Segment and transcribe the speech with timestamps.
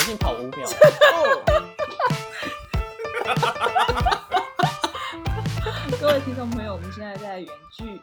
[0.00, 0.66] 我先跑五秒。
[6.00, 8.00] 各位听众朋友，我们现在在远距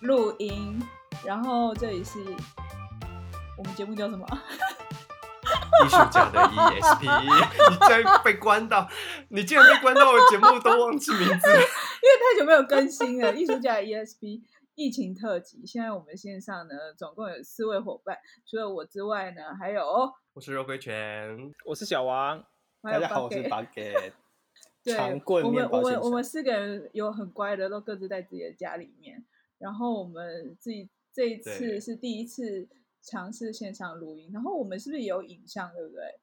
[0.00, 0.82] 录音，
[1.22, 2.18] 然后这里是
[3.58, 4.26] 我们节目叫什么？
[5.84, 8.88] 艺术家的 ESP，你竟然被关到，
[9.28, 13.34] 你竟然被关到，我节目都忘记名字，因为太久没有更新了。
[13.34, 14.40] 艺术家的 ESP
[14.76, 18.16] 疫情特辑，现在我们线上呢，总共有四位伙伴，
[18.50, 22.44] 除了我之外呢，还有我是肉桂犬，我是小王，
[22.82, 24.14] 大家好，我是 Bucket。
[24.82, 29.24] 对，我们我们我们四个人有很乖的，都各自在自己的家里面。
[29.58, 32.66] 然后我们自己这一次是第一次
[33.00, 36.18] 尝试线上录音，然后我们是不是也有影像，对不对？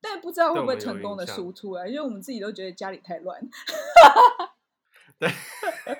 [0.00, 3.38] 但不知道会不会成功的输出来，因为我们自己都觉得家里太乱。
[5.20, 5.28] 对，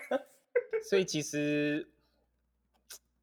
[0.88, 1.86] 所以其实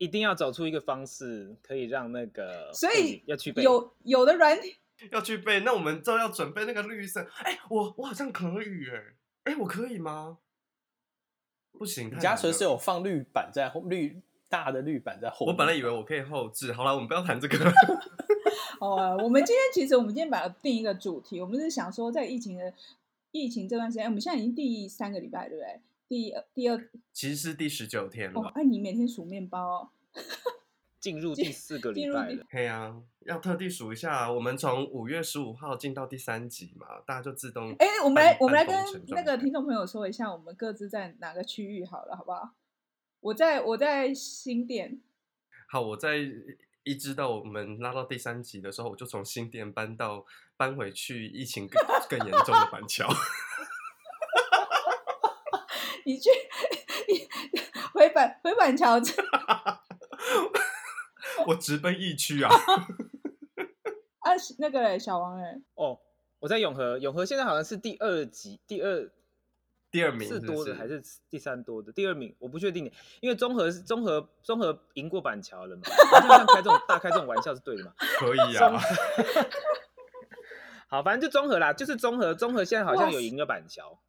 [0.04, 4.76] 一定要找出一个方式，可以让那个，所以要去有有的软体。
[5.12, 7.22] 要去背，那我们就要准备那个绿色。
[7.44, 9.04] 哎、欸，我我好像可以哎，
[9.46, 10.38] 哎、欸，我可以吗？
[11.72, 15.46] 不行，你家随时有放绿板在后，绿大的绿板在后。
[15.48, 16.72] 我本来以为我可以后置。
[16.72, 17.58] 好了，我们不要谈这个。
[18.80, 22.72] 哦，我们今天其实我们今天把它定一个主题，我们是想说，在疫情的
[23.32, 25.82] 疫情这段时间，我们现在已经第三个礼拜，对不对？
[26.08, 28.42] 第二第二，其实是第十九天了。
[28.56, 29.90] 哎、哦，你每天数面包哦。
[31.00, 37.76] 进入第四个礼拜了，对啊，要特地数一下，我们从五月十五号进到第三集嘛，大家就自动。
[37.78, 38.74] 哎，我们来，我们来跟
[39.08, 42.52] 那个听众朋友说一下，我们各自在哪个区域好了，好不好？
[43.20, 45.02] 我在我在新店。
[45.68, 46.20] 好，我在
[46.84, 53.10] 一直到我们拉到第三集的时候，我就从新店搬到搬回去疫情更更严重的板桥。
[56.06, 56.30] 你去，
[57.08, 57.28] 你
[57.94, 59.00] 回板回板桥。
[61.48, 62.50] 我直奔疫区啊！
[64.20, 66.00] 啊，那个嘞，小王哎，哦，
[66.40, 69.10] 我在永和，永和现在好像是第二级，第二，
[69.92, 71.92] 第二名是多的还是第三多的？
[71.92, 75.82] 第二名我不确定，因为综合是中和，中和赢过板桥了嘛？
[76.48, 77.94] 开这种大开这种玩笑是对的嘛？
[78.20, 78.80] 可以啊。
[80.88, 84.00] 好，反正就综合啦，就是综合，综合现在好像有赢了板桥。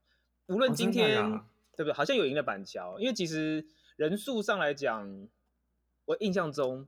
[0.46, 1.40] 无论今天、
[1.76, 1.92] 对不对？
[1.92, 3.64] 好像有赢了板桥，因为其实
[3.96, 5.28] 人数上来讲，
[6.04, 6.86] 我印象中。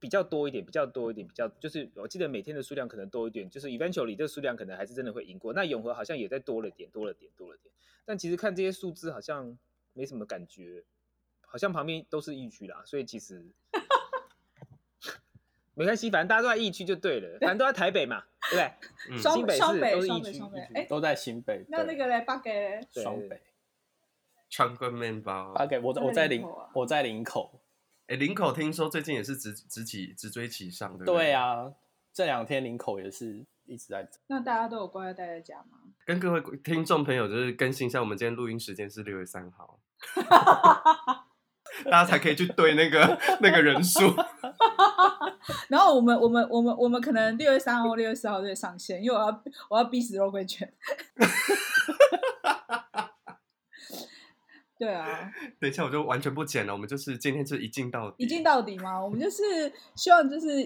[0.00, 5.54] 比较多一点，比较多一点，比较就是我记得每天的数量可能多一点，就是 eventually 这个数量可能还是真的会赢过。
[5.54, 7.72] 那永和好像也在多了点，多了点，多了点。
[8.04, 9.56] 但其实看这些数字好像
[9.94, 10.84] 没什么感觉，
[11.40, 13.42] 好像旁边都是疫区啦，所以其实
[15.72, 18.56] 没关系，反正大家都在疫区就对了，反正都在台北嘛，对不
[19.16, 19.22] 对？
[19.22, 20.42] 新北市都是疫区，
[20.74, 21.64] 哎，都在新北。
[21.70, 23.40] 那那个嘞，八给双北，
[24.56, 27.60] 长棍面包，OK，我我在林我在林口。
[28.06, 31.14] 哎，林口听说最近也是直直起直追其上，对不对？
[31.14, 31.72] 对啊，
[32.12, 34.08] 这两天林口也是一直在。
[34.28, 35.78] 那大家都有乖乖待在家吗？
[36.06, 39.80] 跟各位听众朋友就是更新一下，我们今天录音时间是六月三号，
[41.86, 44.02] 大家才可以去对那个那个人数。
[45.68, 50.72] 然后我们我们我们我们可能六月三号或六月四号就会上线，因为我要我要逼死肉桂犬。
[54.76, 55.30] 对啊，
[55.60, 59.00] 等一下我就完全不剪了，我们就是今天是一镜到底，一镜到底嘛？
[59.02, 60.62] 我们就是希望就是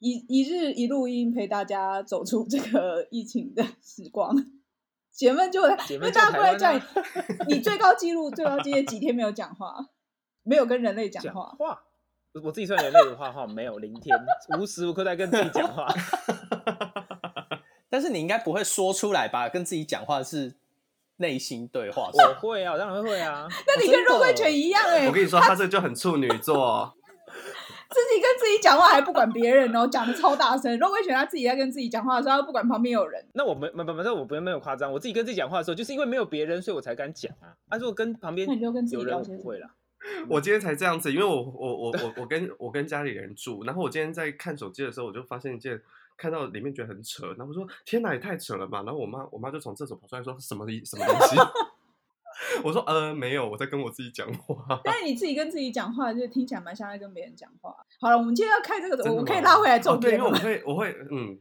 [0.00, 4.36] 一一日一录音陪大家走出这个疫情的时光。
[5.10, 6.72] 姐妹就因为大家过来叫
[7.48, 9.88] 你，你最高纪录最高纪录几天没有讲话，
[10.44, 11.56] 没有跟人类讲话。
[11.58, 11.82] 话，
[12.44, 14.14] 我自己算人类的话话没有零天，
[14.60, 15.88] 无时无刻在跟自己讲话。
[17.88, 19.48] 但是你应该不会说出来吧？
[19.48, 20.54] 跟自己讲话是。
[21.18, 23.46] 内心对话，我会啊，我当然会啊。
[23.66, 25.06] 那你跟肉桂犬一样哎、欸！
[25.06, 26.92] 我跟你说，他这就很处女座，
[27.90, 30.78] 自己跟自己讲话还不管别人哦，讲的超大声。
[30.78, 33.24] 肉桂犬他自己在跟自己讲话的时候，他不管旁边有人。
[33.34, 34.92] 那我没没没没，我不没有夸张。
[34.92, 37.50] 我自己跟自己讲话的时候，就是因为没有别人，所以我才敢讲啊。
[37.68, 39.70] 啊，如果跟旁边有人，我不会啦。
[40.28, 45.80] 我今天才这样子，因为我我我我我跟我跟家里人住，然后我今天在看手机的时候，我就发现一件。
[46.18, 51.36] 看到里面觉得很扯，然后我说：“天哪，也太扯了吧！”然后我妈，我妈就从厕所跑出来说：“什么什么东西？
[52.62, 57.74] ”我说：“呃，没有，我在跟我自己讲话。”但是你自己跟自己讲话，就听起来蛮像在跟别人讲话。
[58.00, 60.20] 好了，我们今天要开这个，我可以拉回来重点。
[60.20, 61.38] 哦，对，因为我会， 我会，嗯，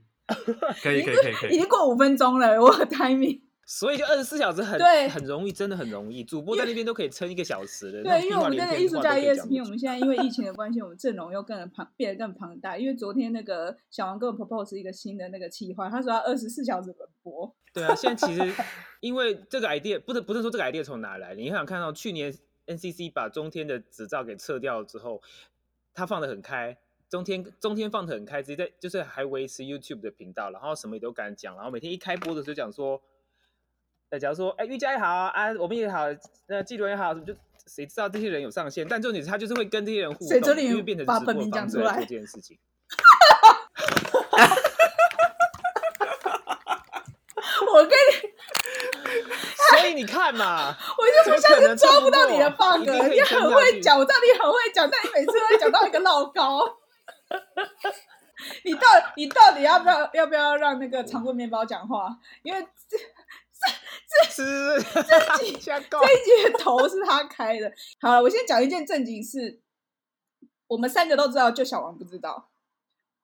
[0.84, 1.56] 可以，可以，可以，可以。
[1.56, 3.42] 已经过五分钟了，我 timing。
[3.70, 6.24] 所以就二十四小时很对，很容易，真的很容易。
[6.24, 8.02] 主播在那边都可以撑一个小时的。
[8.02, 12.78] 对，因为我们这个艺术家 ESP，我们现在因为疫情的关系，我们阵容又更庞，变得更庞大。
[12.78, 17.54] 因为昨天那个小王跟我 propose 一个新的那个企划，他说要二十四小时轮播。
[17.74, 18.42] 对啊，现在其实
[19.02, 22.34] 因为这个 idea 不是不是说这个 idea 从哪来，你想看到去年
[22.68, 25.22] NCC 把中天的执照给撤掉之后，
[25.94, 26.78] 他放的很开，
[27.10, 33.02] 中天中天放的很开，直接在就是还维持 YouTube 的频道，然后什么也都敢讲，然后每天一开播的时候讲说，
[34.10, 36.06] 呃，假如说，哎，瑜伽也好啊，我们也好，
[36.48, 42.58] 那纪伦也好，就谁知道这些人有上线，但重点是他就是会跟这些人互动，因为变成直播方式来做这件事情。
[47.74, 48.28] 我跟你。
[49.70, 56.78] 所以你看嘛， 我就不相信抓不到你的 bug，你很会讲，我知道你很会讲，但你每次都会讲到一个老高。
[58.64, 58.82] 你到
[59.16, 62.18] 你到底要不要要不要让那个长棍面包讲话？
[62.44, 62.66] 因为
[64.08, 64.42] 这一集
[64.94, 67.72] 这一集的头是他开的。
[68.00, 69.60] 好了，我先讲一件正经事，
[70.68, 72.50] 我们三个都知道，就小王不知道，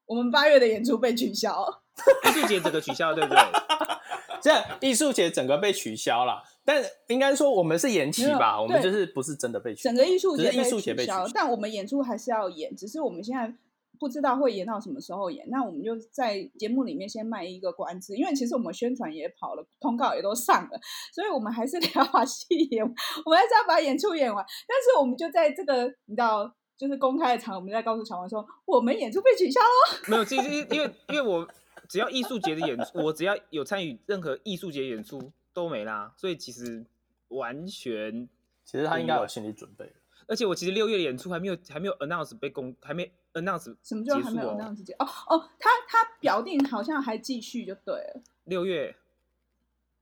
[0.05, 1.83] 我们八月的演出被取消，
[2.25, 3.39] 艺术节整个取消，对不对？
[4.41, 8.59] 这样艺术节整个被取消了，但应该说我们是延期吧？
[8.61, 13.53] 我们就是不是真的被取消，整个艺术节艺术节被取消，但我们演出还是要演，只是我们现在
[13.99, 15.45] 不知道会演到什么时候演。
[15.49, 20.79] 那我们就在节目里面先卖一个关子，因为其实我们宣传也跑了，通告也都上了，
[21.13, 24.45] 所以我们还是得要把戏演，我们还是要把演出演完。
[24.67, 30.01] 但是我们就在这个你知道，就是公开的场，我们在告诉小王说，我们演出被取消了。
[30.09, 31.47] 没有，其实因为因为我。
[31.89, 36.83] 只要艺术节的演出，我只要有参与任何艺术节演出都没啦，所以其实
[37.27, 38.27] 完全，
[38.63, 39.93] 其实他应该有心理准备。
[40.25, 48.21] 而且我其实六月的演出还没有还没有 announce 被公还没 announce 什么叫还没有 announce 结束哦哦，他他表定好像还继续就对了。
[48.45, 48.95] 六月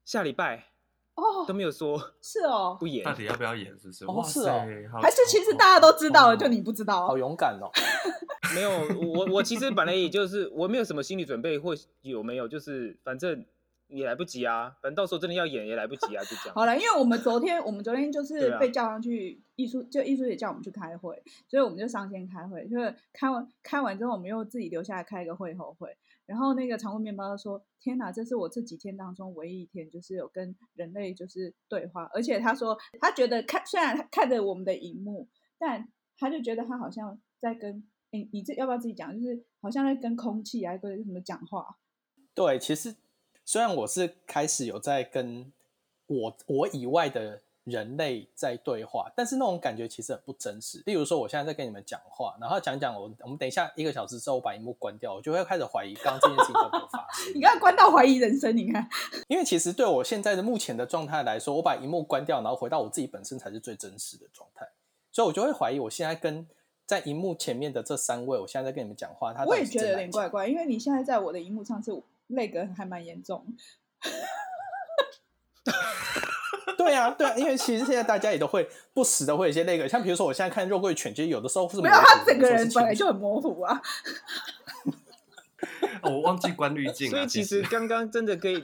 [0.05, 0.71] 下礼拜
[1.15, 3.67] 哦都没有说， 是哦不演， 到底要不要演？
[3.79, 4.05] 是不是？
[4.05, 4.65] 哦是哦，
[5.01, 7.69] 还是其实大家都知道了，就你不知道，好勇敢哦。
[8.53, 8.69] 没有，
[9.15, 13.45] 我我其实本来也就是我没有什么心理准备，或有没有就是反正
[13.91, 16.55] 也来不及啊，反正到时候真的要演也来不及啊，就这样。
[16.55, 25.95] 好了，因为我们昨天我们昨天就是被叫上去艺术，就艺术也叫我们去开会，所以我们就上线开会，就是开完开完之后，我们又自己留下来开一个会后会。
[26.25, 35.27] 然后那个长棍面包说：“天哪，这是我这几天当中唯一一天，就是有跟人类就是对话，而且他说他觉得看虽然他看着我们的荧幕，
[35.59, 37.83] 但他就觉得他好像在跟。”
[38.13, 39.13] 你你这要不要自己讲？
[39.13, 41.65] 就是好像在跟空气啊，跟什么讲话？
[42.35, 42.93] 对，其实
[43.45, 45.51] 虽然我是开始有在跟
[46.07, 50.81] 我我以外的人类在对话，但是那种感觉其实很不真实。
[50.85, 57.33] 例如说，我现在在跟你们讲话，然后讲讲我，我们等一下一个小时之后我把荧幕关掉，我就会开始怀疑刚刚这件事情都没有发生。
[57.35, 58.87] 你刚刚关到怀疑人生，你看，
[59.29, 64.67] 因为其实对我现在的目前的状态来说，我把荧幕关掉，然后回到我自己本身才是最真实的状态，
[65.11, 66.47] 所以我就会怀疑我现在跟。
[66.87, 71.89] 在荧幕前面的这三位，我现在在跟你们讲话，他我也觉得有点怪怪，因为你现在在我的荧幕上是
[72.31, 73.45] 那个还蛮严重。
[76.77, 83.79] 对啊，对啊，因为其实现在大家也都会不时的会有一些那个，像比如说我现在看肉桂犬，其实有的时候是没有他整个人本来就很模糊啊。
[86.01, 88.63] 哦、我忘记关滤镜了，所以其实刚刚真的可以，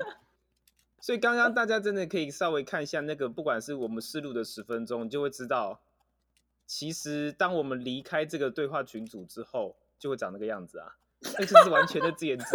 [0.99, 5.79] 所以刚刚大家真的可以稍微看一下那个，不管是我们试录的十分钟，你就会知道。
[6.65, 10.95] 其实，当我们离开这个对话群组之后，就会长那个样子啊！
[11.37, 12.47] 那就是完全的自言自语。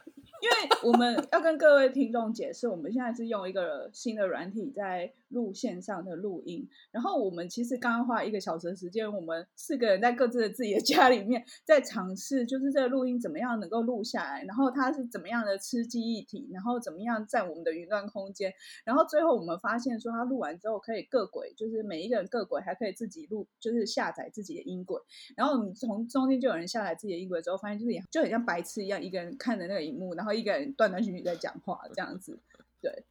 [0.44, 6.66] 因为我们要跟各位听众解释，我们现在是用一个新的软体在录线上的录音。
[6.90, 18.52] 然后我们其实刚刚花一个小时的时间，我们四个人在各自的自己的家里面在尝试，就是这个录音怎么样能够录下来，然后它是怎么样的吃记忆体，然后怎么样占我们的云端空间。
[18.84, 25.00] 然后最后我们发现说，它录完之后可以各轨，就是每一个人各轨还可以自己录，就是下载自己的音轨。
[25.34, 30.34] 然后我们从中间就有人下载自己的音轨之后，发现就是就很像白痴一样，一个人看着那个荧幕，然后。
[30.34, 32.40] 一个人断断续续在讲话，这样子，
[32.80, 33.04] 对，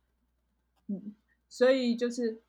[0.87, 1.15] 嗯，
[1.53, 2.41] 所以就是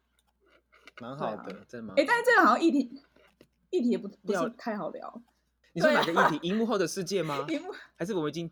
[0.99, 1.93] 蛮好的，真的。
[1.95, 3.03] 哎，但是这个好像议题，
[3.69, 5.23] 议题也不不是太好聊。
[5.75, 6.49] 你说哪个议题？
[6.49, 7.45] 荧幕后的世界吗？
[7.53, 8.51] 荧幕还是我们已经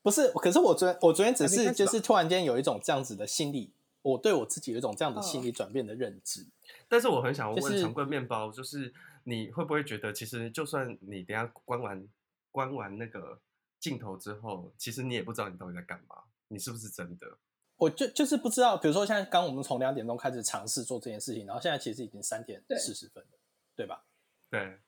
[0.00, 0.32] 不是？
[0.32, 6.46] 可是我昨天我昨天只是就是突然间有一种这样子的心理，我对我自己有一种这样的心理转变的认知。
[6.88, 12.08] 但是我很想问长棍面包，就是你会不会觉得，其实就算你等下关完
[12.50, 13.38] 关完那个。
[13.78, 16.16] 镜头之后，其实你也不知道你到底在干嘛，
[16.48, 17.38] 你是不是真的？
[17.80, 18.76] 我就就是不知道。
[18.76, 23.38] 比如说，现在刚我们从两点钟开始尝试做这件事情，然后现在其实已经三点四十分了，
[23.74, 24.04] 对，对吧？
[24.50, 24.78] 对，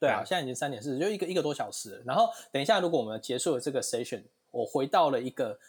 [0.00, 2.02] 对啊，现在已经三点四十，就一个一个多小时了。
[2.06, 5.60] 然后等一下，如果我们结束了这个 session，我回到了一个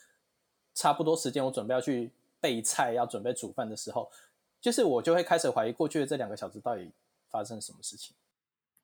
[0.73, 2.09] 差不多时间，我准备要去
[2.39, 4.09] 备菜，要准备煮饭的时候，
[4.61, 6.89] 就是我就会开始怀疑过去的这两个小时到底
[7.29, 8.15] 发生什么事情。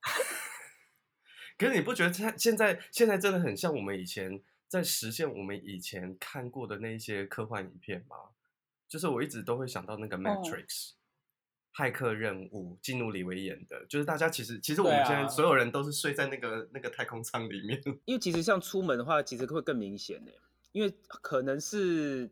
[1.58, 8.16] 可是你不觉得现现在现在真的很像我们以前在实现我们以前看过的那一些科幻影片吗？
[8.88, 10.96] 就是我一直都会想到那个 Matrix，、哦、
[11.74, 17.82] 骇客任务，基努李维演的，就是大家其实其实我们现在所有人都是睡在那个、啊、那个太空舱里面。
[18.06, 20.32] 因为其实像出门的话，其实会更明显呢，
[20.72, 22.30] 因为可能是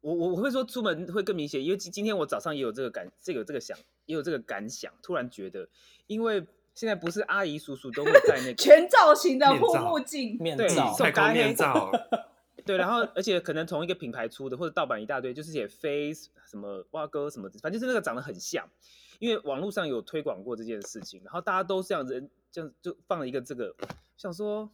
[0.00, 5.68] 我我我会说出门会更明显，因为今今天我早上也有这个感，这个这个想也有这个感想，突然觉得，
[6.06, 6.46] 因为
[6.76, 11.90] 现在不是阿姨叔叔都会戴那个 全造型的护目镜，面罩，太空面罩。
[12.66, 18.68] 对，然后而且可能同一个品牌出的，或者盗版一大堆，就是写 Face 什么蛙哥什么，反正就是那个长得很像，
[19.20, 23.74] 因为网络上有推广过这件事情，然后大家都这样子，这样就放了一个这个，
[24.18, 24.68] 想说，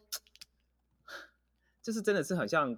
[1.83, 2.77] 就是真的是很像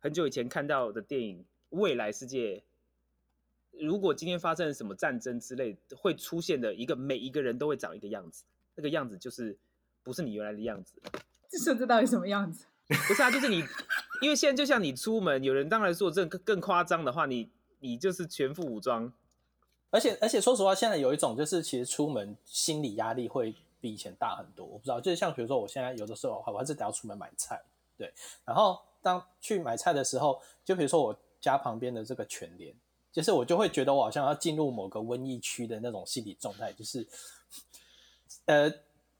[0.00, 1.38] 很久以前看到的电影
[1.70, 2.56] 《未来世界》，
[3.72, 9.58] 如果今天发生了什么战争之类，会出现的一个每一个人都会长一个样子，那个样子就是
[10.02, 10.94] 不是你原来的样子。
[11.48, 12.66] 这是这到底什么样子？
[12.88, 13.64] 不是啊，就是你。
[14.20, 17.50] 因为现在就像你出门，有人当然说这更更夸张的话，你
[17.80, 19.12] 你就是全副武装，
[19.90, 24.64] 而且而且说实话，现在有一种就是其实出门心理压力会比以前大很多。
[24.64, 27.60] 我不知道，就是像比如说我现在有的时候我还是得要出门买菜，
[27.96, 28.12] 对，
[28.44, 32.72] 然后当去买菜的时候，就比如说我家旁边的这个全联，
[33.12, 37.06] 就是我就会觉得我好像要进入某个瘟疫区的那种心理状态，就是
[38.46, 38.72] 呃。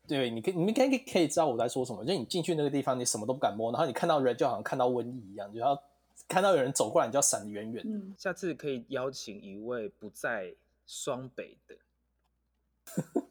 [0.05, 2.05] 对，你可以，你们可以可以知道我在说什么。
[2.05, 5.81] 就你进去那个地方，你什么都不敢摸，然后你看到人就好像看到瘟疫一样，就要
[6.27, 7.97] 看到有人走过来，你就要闪得远远的。
[7.97, 10.53] 嗯，下次可以邀请一位不在
[10.89, 11.77] 双北的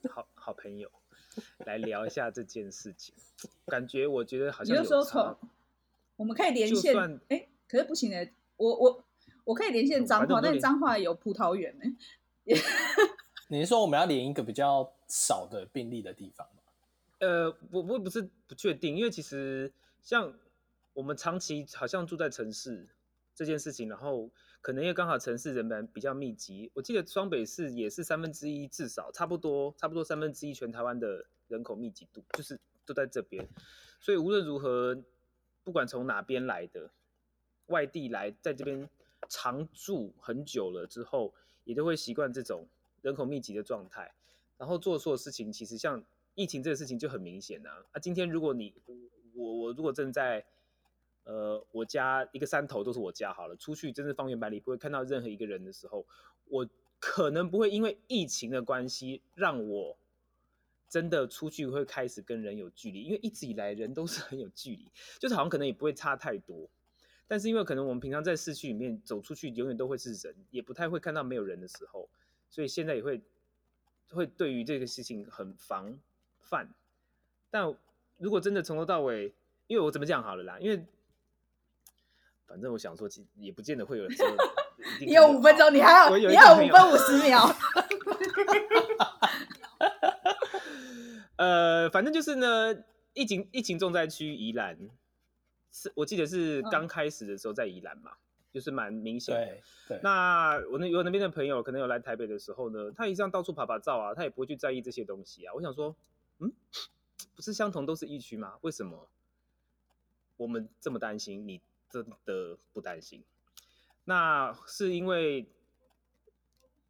[0.10, 0.90] 好好朋友
[1.68, 3.14] 来聊一下这件事情。
[3.66, 5.36] 感觉我觉得好像有时候
[6.16, 6.96] 我们可以连线，
[7.28, 9.04] 哎，可是不行的，我我
[9.52, 11.84] 我可以连线彰化，但彰化有葡萄园呢。
[13.50, 16.64] 你是说我们要连一个比较少的病例的地方吗？
[17.20, 19.70] 呃，我我不是不确定，因为其实
[20.02, 20.34] 像
[20.94, 22.88] 我们长期好像住在城市
[23.36, 24.30] 这件事情，然后
[24.62, 33.46] 可能因为刚好城市人们比较密集，我记得双北市也是三分之一，至少差不多差不多三分之一全台湾的人口密集度，就是都在这边，
[34.00, 34.98] 所以无论如何，
[35.66, 36.90] 不管从哪边来的
[37.68, 38.90] 外地来，在这边
[39.32, 41.34] 常住很久了之后，
[41.64, 42.68] 也都会习惯这种
[43.02, 44.14] 人口密集的状态，
[44.58, 46.04] 然后做错事情，其实像。
[46.34, 47.70] 疫情这个事情就很明显啊！
[47.92, 48.74] 啊，今天如果你
[49.36, 50.44] 我我如果正在
[51.26, 56.06] 呃我家一个山头都是我家好了，出去真是方圆百里不会看到任何一个人的时候，
[56.46, 56.66] 我
[57.02, 59.98] 可能不会因为疫情的关系让我
[60.88, 66.70] 真的出去会开始跟人有距离，因为一直以来人都是很有距离，就是好像可能也不会差太多，
[67.32, 72.10] 但是因为可能我们平常在市区里面走出去永远都会是人，也不太会看到没有人的时候，
[72.50, 73.22] 所以现在也会
[74.10, 75.98] 会对于这个事情很防。
[76.42, 76.68] 范，
[77.50, 77.74] 但
[78.18, 79.34] 如果真的从头到尾，
[79.68, 80.86] 因为我怎么讲好了啦，因为
[82.46, 84.28] 反正我想说，其实也不见得会有人说。
[85.00, 87.40] 你有五分钟，你还有你还有五分五十秒。
[91.38, 92.76] 呃，反正就是呢，
[93.14, 94.78] 疫情疫情重灾区宜兰，
[95.72, 98.18] 是我记得是刚开始的时候在宜兰嘛，嗯、
[98.54, 99.46] 就是蛮明显的。
[99.46, 105.54] 对，对那我那有那边的朋友可能有来台北的时候呢，他一样到处拍拍照啊，他也不会去在意这些东西啊。
[105.54, 105.96] 我想说。
[106.44, 106.52] 嗯，
[107.36, 108.58] 不是相同都是疫区吗？
[108.62, 109.08] 为什么
[110.38, 111.48] 我们这么担心？
[111.48, 113.24] 你真的不担心？
[114.06, 115.46] 那是因为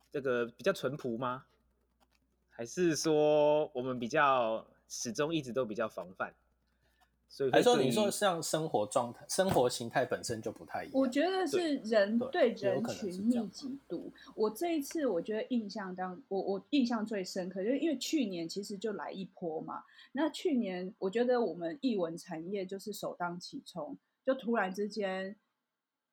[0.10, 1.44] 这个比较淳朴吗？
[2.50, 6.34] 还是说我们比较始终一直都比较防范？
[7.34, 10.92] 所以，还说你说像生活状态、生活形态本身就不太一样。
[10.94, 14.12] 我觉得是人对人群密集度。
[14.36, 19.86] 我这一次我觉得印象当我我印象最深刻，就是因为去年其实就来一波嘛。
[20.12, 25.34] 那去年我觉得我们艺文产业就是首当其冲，就突然之间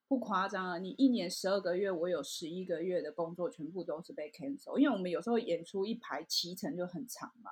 [0.06, 7.50] 不夸张啊，你一年十二个月，我有十一个月的工作全部都是被 cancel，因为我们有时候演出一排期程就很长嘛。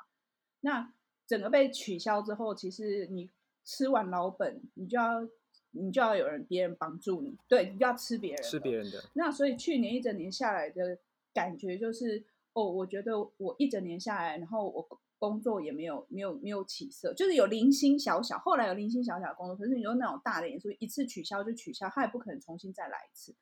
[0.60, 0.92] 那
[1.26, 3.28] 整个被取消之后，其实你。
[3.66, 5.28] 吃完老本，你就要
[5.72, 9.02] 你就要有人别人帮助你，对，你就要吃别人，吃别人的。
[9.14, 10.96] 那所以去年一整年下来的
[11.34, 23.34] 感觉就是，哦，我觉得我一整年下来，然后我工作也没有没有没有起色，就是有零星小小，后来有零星小小的工作，可是你有那种大的演出，一次取消就取消，他也不可能重新再来一次。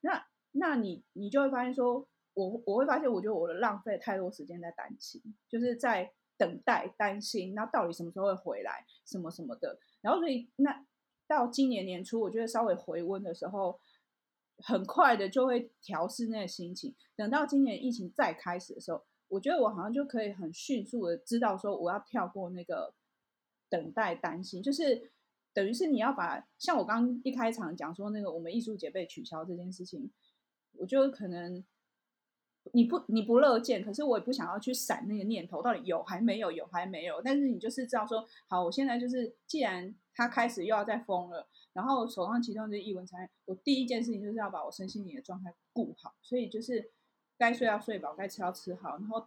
[0.00, 6.12] 那那你你就会发现说，我我会发现，我觉得我的浪费太多时间在担心，就是在。
[6.36, 8.84] 等待、担心，那到底什么时候会回来？
[9.04, 9.78] 什么什么的。
[10.00, 10.86] 然后，所以那
[11.26, 13.80] 到今年年初，我觉得稍微回温的时候，
[14.58, 16.94] 很快的就会调试那个心情。
[17.16, 22.94] 等到今年疫情再开始的时候，我觉得我好像就可以很迅速的知道说，我要跳过那个
[23.68, 25.10] 等待、担心，就是
[25.52, 30.12] 等于是你要把像我刚一开场讲说那个我们艺术节被取消这件事情，
[30.74, 31.64] 我就可能
[32.76, 37.22] 你不你不乐见，可是我也不想要去闪那个念头，到底有还没有，有还没有。
[37.22, 46.90] 但是你就是知道说，好，我现在就是既然他开始又要再疯了，然后手上其中这一文产业，我第一件事情就是要把我身心灵的状态顾好，所以就是
[47.38, 49.26] 该睡要睡饱，该吃要吃好，然后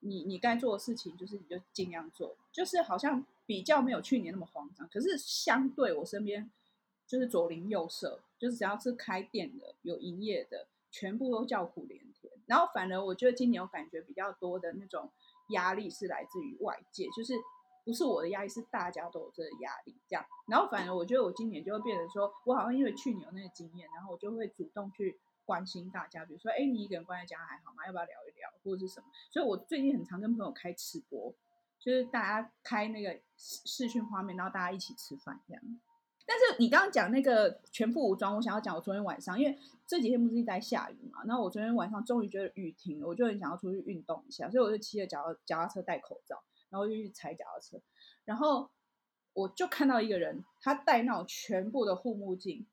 [0.00, 4.88] 你你该做的事情就是你就尽量做，就是好像比较没有去年那么慌张。
[4.88, 6.50] 可是相对我身边
[7.06, 12.11] 就是左邻右舍，就是只要是开店的有营业的，全部都叫苦连。
[12.46, 15.10] 然后反而我觉得今年我感觉比较多的那种
[15.48, 17.34] 压力是来自于外界，就是
[17.84, 20.24] 不是我的压力，是大家都有这个压力这样。
[20.46, 27.84] 然后反而我觉得我今年就会变成说，我好像因为去年有那个经验，然后我就会主动去关心大家，比如说，哎，你一个人关在家还好吗？
[27.86, 29.06] 要不要聊一聊，或者是什么？
[29.30, 31.34] 所以我最近很常跟朋友开吃播，
[31.78, 35.62] 就是大家开那个视视讯画面，然后大家一起吃饭这样。
[36.32, 47.78] 但是你刚刚讲那个全副武装，我想要讲我昨天晚上，因为这几天不是一直在下雨嘛，然后我昨天晚上终于觉得雨停了，我就很想要出去运动一下，所以我就骑着脚脚踏车戴口罩，然后就去踩脚踏车，
[48.24, 48.70] 然后
[49.34, 52.66] 我就看到一个人，他戴那种全部的护目镜，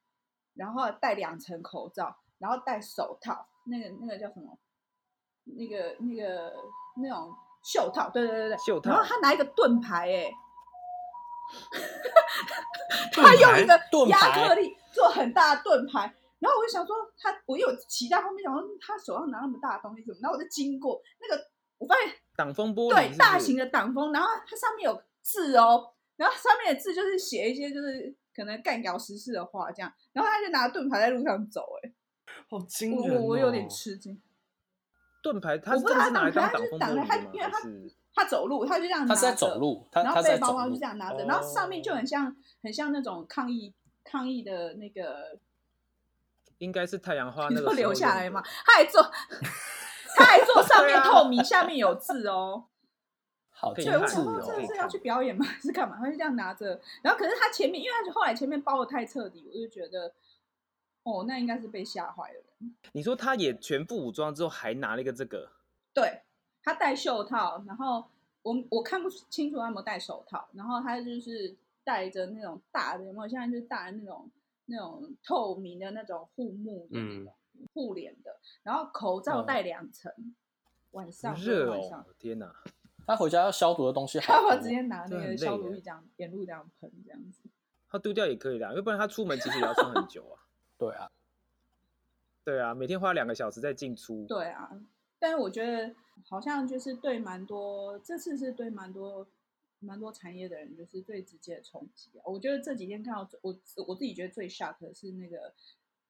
[0.53, 4.57] 然后戴两层口罩，然后戴手套，那个那个叫什么？
[5.43, 6.53] 那个那个
[7.01, 10.31] 那种袖套，对对对对，袖套，然后他拿一个盾牌，哎。
[13.13, 20.19] 他用一个亚克力做很大的盾牌，然后我就想说他，我有骑在后面，想说他手上拿那么大的东西怎么？
[20.21, 21.43] 然后我就经过那个，
[21.77, 31.91] 我发现挡风玻璃对大型的挡风，然后它上面有字哦，然后上面的字就是写一些就是可能干掉时事的话这样，然后他就拿盾牌在路上走，哎，
[32.49, 33.21] 好惊人哦！
[33.21, 34.21] 我我有点吃惊，
[35.21, 37.31] 盾牌他是真的是拿来当挡风玻璃吗？
[37.33, 37.59] 因为他
[38.15, 43.73] 他走路，他就这样拿着，他是在走路，然后背包包就这样拿着，然后上面就很像很像那种抗议
[44.03, 45.37] 抗议的那个，
[46.57, 49.01] 应该是太阳花那个 留下来嘛，他还做
[50.17, 52.65] 他还做上面透明，下面有字哦，
[53.51, 55.45] 好，对，我想说这是要去表演吗？
[55.61, 55.97] 是干嘛？
[55.99, 60.11] 他就这样拿着，然后可是他前面，因为他后来前面包的太彻底，我就觉得
[61.03, 62.43] 哦，那应该是被吓坏了。
[62.91, 65.51] 你说他也全副武装之后，还拿了一个这个，
[65.93, 66.23] 对。
[66.69, 68.05] 他戴袖套，然后
[68.43, 73.27] 我我看不清楚他有没有戴手套，然后他就是戴着那种大的，有没有？
[73.27, 74.29] 现在就是戴那种
[74.65, 77.33] 那种透明的那种护目的那种
[77.73, 80.35] 护脸的，然后口罩戴两层，嗯、
[80.91, 82.53] 晚上热哦，天哪！
[83.07, 87.41] 他回家要消毒的东西， 他会直接拿那个消毒液这样沿路这样喷这样子。
[87.89, 90.45] 他丢掉也可以的，要不然他出门其实也要穿很久啊。
[90.77, 91.09] 对啊，
[92.43, 94.27] 对啊，每天花两个小时在进出。
[94.27, 94.69] 对啊，
[95.19, 95.93] 但是我觉得。
[96.27, 99.25] 好像就是对蛮多，这次是对蛮多
[99.79, 102.21] 蛮多产业的人，就是最直接的冲击啊。
[102.25, 105.53] 我觉得这几天看到我我自己觉得最 shock 的是那个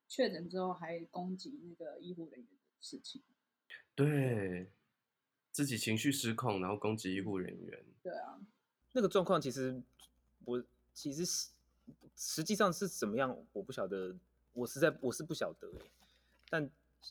[0.09, 3.21] 确诊之后还攻击那个医护人员的事情。
[3.93, 4.71] 对，
[5.51, 7.79] 自己情绪失控，然后攻击医护人员。
[8.01, 8.41] 对啊，
[8.93, 9.79] 那个状况其实
[10.43, 11.23] 我其实
[12.15, 14.17] 实际上是怎么样，我不晓得，
[14.53, 15.85] 我实在我是不晓得哎。
[16.49, 16.69] 但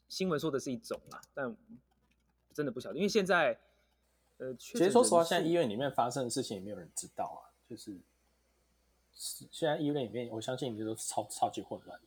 [0.08, 1.56] 新闻说的是一种啊，但。
[2.58, 3.56] 真的不晓得，因为现在，
[4.38, 7.54] 呃，其实说实话，现在医院里面发生的事情也没有人知道啊。
[7.70, 7.96] 就是
[9.22, 12.06] 现在医院里面，我相信你都是超超级混乱的。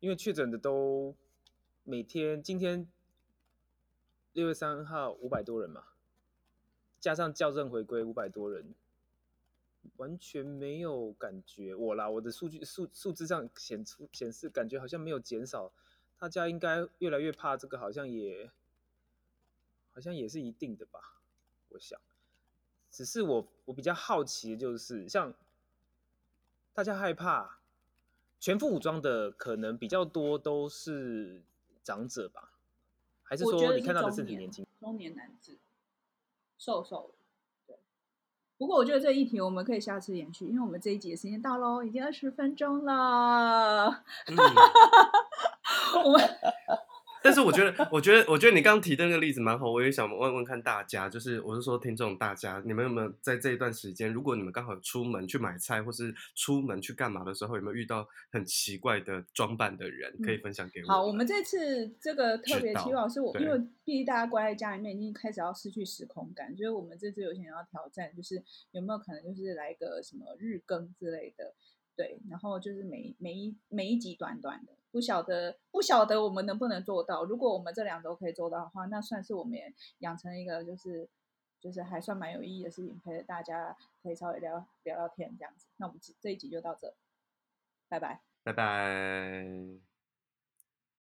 [0.00, 1.14] 因为确诊的都
[1.84, 2.86] 每天，今天
[4.34, 5.82] 六月三号五百多人嘛，
[7.00, 8.74] 加上校正回归五百多人，
[9.96, 11.74] 完全没有感觉。
[11.74, 15.72] 我啦，我的数据数数字上显出显示，感觉好像没有减少。
[16.18, 18.50] 大家应该越来越怕这个，好像也。
[19.96, 21.00] 好像也是一定的吧，
[21.70, 21.98] 我想，
[22.90, 25.32] 只是我我比较好奇的就是，像
[26.74, 27.60] 大家害怕
[28.38, 31.42] 全副武装的，可能比较多都是
[31.82, 32.52] 长者吧，
[33.22, 34.66] 还是说你看到的是挺年轻？
[34.78, 35.56] 中年男子，
[36.58, 37.14] 瘦瘦的，
[37.66, 37.78] 对。
[38.58, 44.04] 不过我觉得这一题我们可以下次延续，因为我们这一集的时间到喽，已经二十分钟了。
[44.26, 44.36] 嗯、
[46.04, 46.20] 我们。
[47.26, 49.68] 但是我觉得，我觉得，我觉得你刚刚提的那个例子蛮好。
[49.68, 60.86] 我也想问问看大家，就是我是说听众大家，你们有没有在这一段时间，如果你们刚好出门去买菜，或是出门去干嘛的时候，有没有遇到很奇怪的装扮的人，可以分享给我？
[60.86, 71.54] 好，我们这次这个特别期望是我，因为毕竟大家关在家里面，已经开始要失去时空感，所以我们这次有想要挑战，就是有没有可能就是来个什么日更之类的。
[71.96, 77.22] 对，然后就是每每一每一集短短的，不晓得不晓得我们能不能做到。
[77.22, 81.06] 如果我们这两周可以做到的话，那算是我们也养成一个就是
[81.60, 85.66] 就是还算蛮有意义的事情，陪着大家可以稍微聊聊聊天这样子。
[85.76, 86.94] 那我们这一集就到这，
[87.90, 89.95] 拜拜，拜拜。